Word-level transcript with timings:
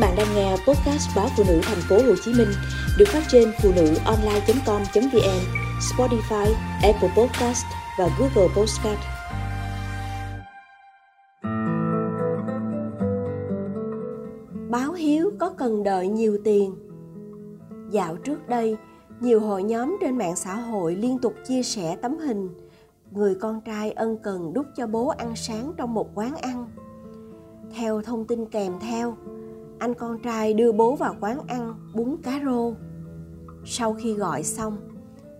bạn 0.00 0.14
đang 0.16 0.34
nghe 0.34 0.50
podcast 0.50 1.16
báo 1.16 1.28
phụ 1.36 1.44
nữ 1.48 1.60
thành 1.62 1.80
phố 1.88 1.96
Hồ 1.96 2.14
Chí 2.24 2.32
Minh 2.34 2.48
được 2.98 3.04
phát 3.08 3.22
trên 3.28 3.52
phụ 3.62 3.72
nữ 3.76 3.94
online.com.vn, 4.04 5.40
Spotify, 5.80 6.52
Apple 6.82 7.10
Podcast 7.16 7.64
và 7.98 8.08
Google 8.18 8.54
Podcast. 8.56 9.00
Báo 14.70 14.92
hiếu 14.92 15.30
có 15.38 15.50
cần 15.50 15.82
đợi 15.82 16.08
nhiều 16.08 16.38
tiền? 16.44 16.74
Dạo 17.90 18.16
trước 18.16 18.48
đây, 18.48 18.76
nhiều 19.20 19.40
hội 19.40 19.62
nhóm 19.62 19.96
trên 20.00 20.18
mạng 20.18 20.36
xã 20.36 20.54
hội 20.54 20.94
liên 20.94 21.18
tục 21.18 21.34
chia 21.48 21.62
sẻ 21.62 21.96
tấm 22.02 22.18
hình 22.18 22.48
người 23.10 23.34
con 23.34 23.60
trai 23.60 23.90
ân 23.90 24.18
cần 24.22 24.52
đút 24.52 24.66
cho 24.76 24.86
bố 24.86 25.08
ăn 25.08 25.36
sáng 25.36 25.72
trong 25.76 25.94
một 25.94 26.08
quán 26.14 26.36
ăn. 26.36 26.70
Theo 27.76 28.02
thông 28.02 28.24
tin 28.26 28.46
kèm 28.46 28.72
theo, 28.80 29.16
anh 29.80 29.94
con 29.94 30.18
trai 30.18 30.54
đưa 30.54 30.72
bố 30.72 30.96
vào 30.96 31.16
quán 31.20 31.38
ăn 31.48 31.74
bún 31.94 32.16
cá 32.22 32.40
rô. 32.44 32.72
Sau 33.64 33.94
khi 33.94 34.14
gọi 34.14 34.42
xong, 34.42 34.76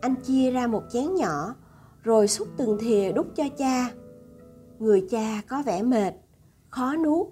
anh 0.00 0.14
chia 0.14 0.50
ra 0.50 0.66
một 0.66 0.82
chén 0.90 1.14
nhỏ 1.14 1.54
rồi 2.02 2.28
xúc 2.28 2.48
từng 2.56 2.78
thìa 2.80 3.12
đút 3.12 3.26
cho 3.34 3.44
cha. 3.58 3.90
Người 4.78 5.06
cha 5.10 5.42
có 5.48 5.62
vẻ 5.66 5.82
mệt, 5.82 6.14
khó 6.70 6.96
nuốt, 6.96 7.26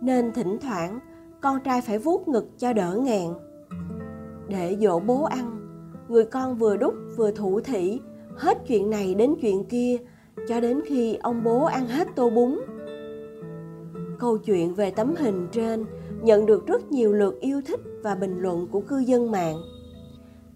nên 0.00 0.32
thỉnh 0.32 0.58
thoảng 0.62 1.00
con 1.40 1.60
trai 1.64 1.80
phải 1.80 1.98
vuốt 1.98 2.28
ngực 2.28 2.58
cho 2.58 2.72
đỡ 2.72 2.98
nghẹn. 3.02 3.32
Để 4.48 4.76
dỗ 4.80 5.00
bố 5.00 5.24
ăn, 5.24 5.68
người 6.08 6.24
con 6.24 6.56
vừa 6.56 6.76
đút 6.76 6.94
vừa 7.16 7.30
thủ 7.30 7.60
thỉ 7.60 8.00
hết 8.36 8.58
chuyện 8.66 8.90
này 8.90 9.14
đến 9.14 9.34
chuyện 9.40 9.64
kia 9.64 9.96
cho 10.48 10.60
đến 10.60 10.80
khi 10.86 11.14
ông 11.14 11.44
bố 11.44 11.64
ăn 11.64 11.86
hết 11.86 12.08
tô 12.16 12.30
bún. 12.30 12.58
Câu 14.18 14.38
chuyện 14.38 14.74
về 14.74 14.90
tấm 14.90 15.14
hình 15.18 15.48
trên 15.52 15.84
nhận 16.22 16.46
được 16.46 16.66
rất 16.66 16.92
nhiều 16.92 17.12
lượt 17.12 17.40
yêu 17.40 17.60
thích 17.66 17.80
và 18.02 18.14
bình 18.14 18.38
luận 18.38 18.66
của 18.66 18.80
cư 18.80 18.98
dân 18.98 19.30
mạng. 19.30 19.56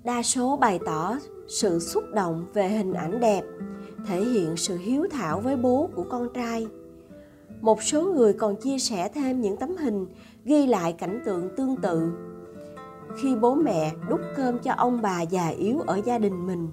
Đa 0.05 0.23
số 0.23 0.57
bày 0.57 0.81
tỏ 0.87 1.17
sự 1.49 1.79
xúc 1.79 2.05
động 2.15 2.47
về 2.55 2.69
hình 2.69 2.93
ảnh 2.93 3.21
đẹp, 3.21 3.43
thể 4.07 4.25
hiện 4.25 4.57
sự 4.57 4.77
hiếu 4.77 5.07
thảo 5.11 5.41
với 5.41 5.57
bố 5.57 5.89
của 5.95 6.05
con 6.11 6.29
trai. 6.35 6.67
Một 7.61 7.83
số 7.83 8.03
người 8.03 8.33
còn 8.33 8.57
chia 8.57 8.79
sẻ 8.79 9.09
thêm 9.15 9.41
những 9.41 9.57
tấm 9.57 9.77
hình 9.77 10.07
ghi 10.45 10.67
lại 10.67 10.93
cảnh 10.93 11.23
tượng 11.25 11.49
tương 11.57 11.77
tự 11.77 12.13
khi 13.17 13.37
bố 13.37 13.55
mẹ 13.55 13.93
đút 14.09 14.21
cơm 14.37 14.59
cho 14.59 14.73
ông 14.73 15.03
bà 15.03 15.23
già 15.23 15.49
yếu 15.49 15.81
ở 15.87 16.01
gia 16.05 16.19
đình 16.19 16.47
mình. 16.47 16.69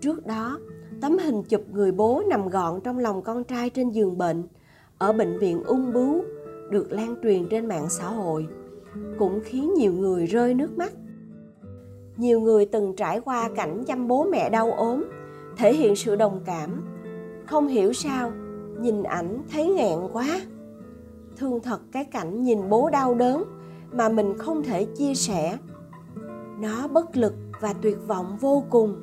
Trước 0.00 0.26
đó, 0.26 0.58
tấm 1.00 1.18
hình 1.18 1.42
chụp 1.42 1.60
người 1.72 1.92
bố 1.92 2.22
nằm 2.28 2.48
gọn 2.48 2.80
trong 2.80 2.98
lòng 2.98 3.22
con 3.22 3.44
trai 3.44 3.70
trên 3.70 3.90
giường 3.90 4.18
bệnh 4.18 4.42
ở 4.98 5.12
bệnh 5.12 5.38
viện 5.38 5.64
ung 5.64 5.92
bướu 5.92 6.24
được 6.70 6.92
lan 6.92 7.14
truyền 7.22 7.48
trên 7.48 7.66
mạng 7.66 7.86
xã 7.88 8.08
hội 8.08 8.48
cũng 9.18 9.40
khiến 9.44 9.74
nhiều 9.74 9.92
người 9.92 10.26
rơi 10.26 10.54
nước 10.54 10.78
mắt. 10.78 10.92
Nhiều 12.16 12.40
người 12.40 12.66
từng 12.66 12.96
trải 12.96 13.20
qua 13.20 13.50
cảnh 13.56 13.84
chăm 13.86 14.08
bố 14.08 14.24
mẹ 14.24 14.50
đau 14.50 14.72
ốm, 14.72 15.04
thể 15.56 15.74
hiện 15.74 15.96
sự 15.96 16.16
đồng 16.16 16.40
cảm. 16.44 16.82
Không 17.46 17.68
hiểu 17.68 17.92
sao, 17.92 18.32
nhìn 18.80 19.02
ảnh 19.02 19.42
thấy 19.52 19.66
nghẹn 19.66 19.98
quá. 20.12 20.40
Thương 21.36 21.60
thật 21.60 21.80
cái 21.92 22.04
cảnh 22.04 22.42
nhìn 22.42 22.68
bố 22.68 22.90
đau 22.90 23.14
đớn 23.14 23.44
mà 23.92 24.08
mình 24.08 24.38
không 24.38 24.62
thể 24.62 24.84
chia 24.84 25.14
sẻ. 25.14 25.58
Nó 26.60 26.88
bất 26.88 27.16
lực 27.16 27.34
và 27.60 27.72
tuyệt 27.72 27.98
vọng 28.06 28.36
vô 28.40 28.62
cùng. 28.70 28.96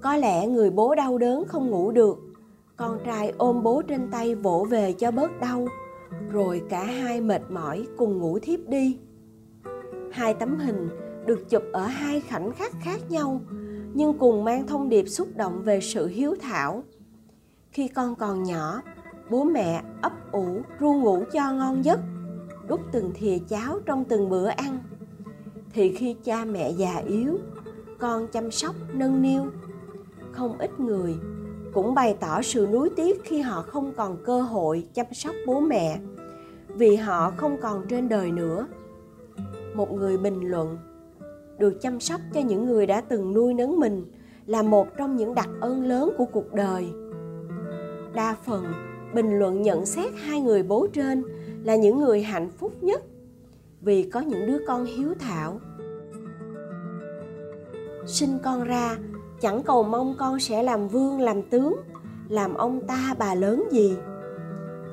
Có 0.00 0.16
lẽ 0.16 0.46
người 0.46 0.70
bố 0.70 0.94
đau 0.94 1.18
đớn 1.18 1.44
không 1.48 1.70
ngủ 1.70 1.90
được, 1.90 2.18
con 2.76 2.98
trai 3.04 3.32
ôm 3.38 3.62
bố 3.62 3.82
trên 3.88 4.08
tay 4.10 4.34
vỗ 4.34 4.66
về 4.70 4.92
cho 4.92 5.10
bớt 5.10 5.40
đau 5.40 5.66
rồi 6.30 6.62
cả 6.68 6.84
hai 6.84 7.20
mệt 7.20 7.42
mỏi 7.50 7.86
cùng 7.96 8.18
ngủ 8.18 8.38
thiếp 8.38 8.60
đi. 8.68 8.98
Hai 10.12 10.34
tấm 10.34 10.58
hình 10.58 10.88
được 11.26 11.50
chụp 11.50 11.62
ở 11.72 11.86
hai 11.86 12.20
khoảnh 12.20 12.52
khắc 12.52 12.72
khác 12.80 13.10
nhau, 13.10 13.40
nhưng 13.94 14.18
cùng 14.18 14.44
mang 14.44 14.66
thông 14.66 14.88
điệp 14.88 15.08
xúc 15.08 15.28
động 15.36 15.62
về 15.62 15.80
sự 15.80 16.06
hiếu 16.06 16.34
thảo. 16.40 16.82
Khi 17.70 17.88
con 17.88 18.16
còn 18.16 18.42
nhỏ, 18.42 18.82
bố 19.30 19.44
mẹ 19.44 19.82
ấp 20.02 20.32
ủ, 20.32 20.62
ru 20.80 20.94
ngủ 20.94 21.24
cho 21.32 21.52
ngon 21.52 21.84
giấc, 21.84 22.00
đút 22.68 22.80
từng 22.92 23.10
thìa 23.14 23.38
cháo 23.48 23.80
trong 23.86 24.04
từng 24.04 24.28
bữa 24.28 24.46
ăn. 24.46 24.78
Thì 25.72 25.96
khi 25.96 26.16
cha 26.24 26.44
mẹ 26.44 26.70
già 26.70 26.96
yếu, 26.96 27.38
con 27.98 28.26
chăm 28.26 28.50
sóc, 28.50 28.74
nâng 28.92 29.22
niu. 29.22 29.46
Không 30.32 30.58
ít 30.58 30.80
người 30.80 31.14
cũng 31.72 31.94
bày 31.94 32.16
tỏ 32.20 32.42
sự 32.42 32.68
nuối 32.72 32.90
tiếc 32.96 33.24
khi 33.24 33.40
họ 33.40 33.62
không 33.62 33.92
còn 33.96 34.16
cơ 34.24 34.40
hội 34.40 34.86
chăm 34.94 35.06
sóc 35.12 35.34
bố 35.46 35.60
mẹ, 35.60 36.00
vì 36.68 36.96
họ 36.96 37.32
không 37.36 37.56
còn 37.60 37.86
trên 37.88 38.08
đời 38.08 38.30
nữa. 38.30 38.66
Một 39.74 39.92
người 39.92 40.16
bình 40.16 40.40
luận, 40.50 40.78
được 41.58 41.80
chăm 41.80 42.00
sóc 42.00 42.20
cho 42.34 42.40
những 42.40 42.66
người 42.66 42.86
đã 42.86 43.00
từng 43.00 43.34
nuôi 43.34 43.54
nấng 43.54 43.80
mình 43.80 44.04
là 44.46 44.62
một 44.62 44.96
trong 44.96 45.16
những 45.16 45.34
đặc 45.34 45.48
ơn 45.60 45.84
lớn 45.84 46.10
của 46.18 46.24
cuộc 46.24 46.52
đời. 46.52 46.86
Đa 48.14 48.36
phần 48.44 48.64
bình 49.14 49.38
luận 49.38 49.62
nhận 49.62 49.86
xét 49.86 50.10
hai 50.16 50.40
người 50.40 50.62
bố 50.62 50.86
trên 50.92 51.22
là 51.64 51.76
những 51.76 52.00
người 52.00 52.22
hạnh 52.22 52.50
phúc 52.58 52.72
nhất 52.80 53.02
vì 53.80 54.02
có 54.02 54.20
những 54.20 54.46
đứa 54.46 54.58
con 54.66 54.84
hiếu 54.84 55.14
thảo. 55.18 55.60
Sinh 58.06 58.38
con 58.44 58.64
ra 58.64 58.96
chẳng 59.40 59.62
cầu 59.62 59.82
mong 59.82 60.14
con 60.18 60.40
sẽ 60.40 60.62
làm 60.62 60.88
vương, 60.88 61.20
làm 61.20 61.42
tướng, 61.42 61.76
làm 62.28 62.54
ông 62.54 62.86
ta 62.86 63.14
bà 63.18 63.34
lớn 63.34 63.68
gì. 63.70 63.96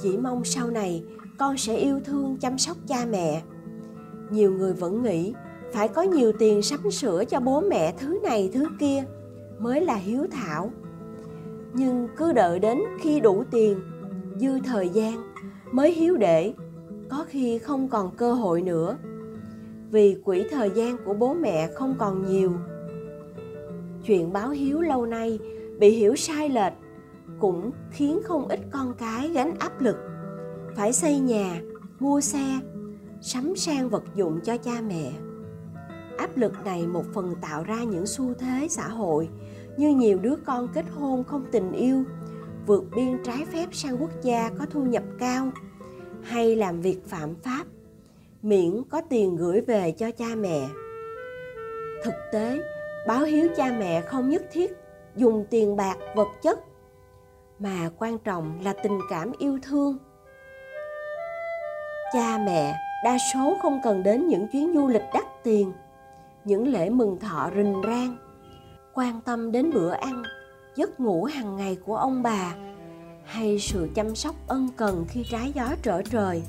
Chỉ 0.02 0.18
mong 0.18 0.44
sau 0.44 0.68
này 0.68 1.04
con 1.38 1.58
sẽ 1.58 1.76
yêu 1.76 2.00
thương 2.06 2.38
chăm 2.38 2.58
sóc 2.58 2.78
cha 2.88 3.06
mẹ. 3.10 3.42
Nhiều 4.30 4.52
người 4.52 4.74
vẫn 4.74 5.04
nghĩ 5.04 5.34
phải 5.74 5.88
có 5.88 6.02
nhiều 6.02 6.32
tiền 6.40 6.62
sắm 6.62 6.92
sửa 6.92 7.26
cho 7.26 7.40
bố 7.40 7.62
mẹ 7.62 7.94
thứ 7.98 8.20
này 8.24 8.50
thứ 8.54 8.66
kia 8.80 9.04
mới 9.60 9.82
là 9.82 9.96
hiếu 9.96 10.28
thảo. 10.32 10.72
Nhưng 11.74 12.08
cứ 12.18 12.32
đợi 12.32 12.60
đến 12.60 12.80
khi 13.00 13.20
đủ 13.20 13.44
tiền, 13.52 13.80
dư 14.40 14.60
thời 14.60 14.90
gian 14.90 15.34
mới 15.72 15.94
hiếu 15.94 16.18
để, 16.18 16.54
có 17.10 17.26
khi 17.28 17.58
không 17.60 17.88
còn 17.90 18.12
cơ 18.18 18.34
hội 18.34 18.62
nữa. 18.62 18.98
Vì 19.92 20.18
quỹ 20.26 20.44
thời 20.52 20.72
gian 20.76 20.98
của 21.06 21.14
bố 21.14 21.34
mẹ 21.34 21.70
không 21.76 21.96
còn 21.98 22.26
nhiều 22.26 22.54
chuyện 24.08 24.34
báo 24.34 24.50
hiếu 24.50 24.82
lâu 24.82 25.06
nay 25.06 25.40
bị 25.80 25.90
hiểu 25.90 26.16
sai 26.16 26.50
lệch 26.50 26.74
cũng 27.40 27.72
khiến 27.92 28.20
không 28.24 28.48
ít 28.48 28.60
con 28.72 28.94
cái 29.00 29.30
gánh 29.30 29.54
áp 29.60 29.82
lực. 29.82 29.98
Phải 30.76 30.94
xây 30.94 31.20
nhà, 31.20 31.62
mua 32.00 32.22
xe, 32.22 32.60
sắm 33.22 33.56
sang 33.56 33.90
vật 33.90 34.04
dụng 34.16 34.40
cho 34.44 34.58
cha 34.58 34.82
mẹ. 34.88 35.12
Áp 36.18 36.38
lực 36.38 36.54
này 36.66 36.88
một 36.88 37.04
phần 37.14 37.36
tạo 37.42 37.64
ra 37.64 37.84
những 37.84 38.08
xu 38.08 38.34
thế 38.34 38.68
xã 38.70 38.88
hội 38.88 39.30
như 39.78 39.96
nhiều 39.96 40.20
đứa 40.20 40.36
con 40.46 40.68
kết 40.74 40.86
hôn 40.96 41.24
không 41.24 41.46
tình 41.52 41.72
yêu, 41.72 42.04
vượt 42.68 42.84
biên 42.96 43.18
trái 43.24 43.46
phép 43.54 43.68
sang 43.72 43.98
quốc 44.02 44.12
gia 44.22 44.50
có 44.60 44.66
thu 44.66 44.84
nhập 44.84 45.04
cao, 45.20 45.52
hay 46.22 46.56
làm 46.56 46.82
việc 46.82 47.08
phạm 47.08 47.36
pháp, 47.36 47.64
miễn 48.42 48.82
có 48.90 49.02
tiền 49.10 49.36
gửi 49.36 49.62
về 49.62 49.92
cho 49.92 50.12
cha 50.12 50.36
mẹ. 50.36 50.68
Thực 52.04 52.16
tế 52.34 52.60
báo 53.08 53.24
hiếu 53.24 53.48
cha 53.58 53.72
mẹ 53.80 54.02
không 54.02 54.30
nhất 54.30 54.42
thiết 54.52 54.78
dùng 55.16 55.46
tiền 55.50 55.76
bạc, 55.76 55.98
vật 56.16 56.28
chất, 56.42 56.60
mà 57.60 57.90
quan 58.00 58.18
trọng 58.18 58.60
là 58.64 58.74
tình 58.84 59.00
cảm 59.10 59.32
yêu 59.38 59.60
thương. 59.64 59.98
Cha 62.14 62.38
mẹ 62.38 62.76
đa 63.04 63.18
số 63.34 63.58
không 63.62 63.80
cần 63.84 64.04
đến 64.04 64.28
những 64.28 64.48
chuyến 64.48 64.74
du 64.74 64.88
lịch 64.88 65.04
đắt 65.14 65.44
tiền, 65.44 65.72
những 66.44 66.68
lễ 66.68 66.90
mừng 66.90 67.20
thọ 67.20 67.50
rình 67.56 67.82
rang, 67.88 68.18
quan 68.94 69.22
tâm 69.22 69.52
đến 69.52 69.72
bữa 69.74 69.92
ăn, 69.92 70.24
giấc 70.76 71.00
ngủ 71.00 71.24
hàng 71.24 71.56
ngày 71.56 71.78
của 71.86 71.96
ông 71.98 72.24
bà, 72.24 72.56
hay 73.26 73.60
sự 73.60 73.90
chăm 73.96 74.16
sóc 74.16 74.36
ân 74.48 74.70
cần 74.78 75.06
khi 75.10 75.24
trái 75.32 75.52
gió 75.56 75.68
trở 75.84 76.02
trời. 76.02 76.44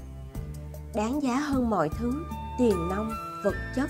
Đáng 0.95 1.23
giá 1.23 1.37
hơn 1.37 1.71
mọi 1.71 1.89
thứ, 1.99 2.13
tiền 2.59 2.89
nông 2.91 3.11
vật 3.45 3.54
chất. 3.77 3.89